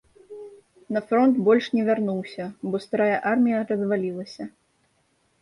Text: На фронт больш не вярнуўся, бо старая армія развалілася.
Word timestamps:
На 0.95 1.01
фронт 1.11 1.35
больш 1.47 1.65
не 1.75 1.83
вярнуўся, 1.89 2.43
бо 2.69 2.75
старая 2.87 3.17
армія 3.35 3.61
развалілася. 3.75 4.43